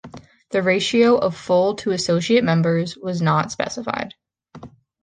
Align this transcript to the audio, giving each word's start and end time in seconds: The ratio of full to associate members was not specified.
The 0.49 0.63
ratio 0.63 1.15
of 1.15 1.37
full 1.37 1.75
to 1.75 1.91
associate 1.91 2.43
members 2.43 2.97
was 2.97 3.21
not 3.21 3.51
specified. 3.51 4.15